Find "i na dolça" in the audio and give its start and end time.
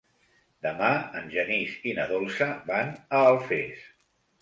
1.91-2.51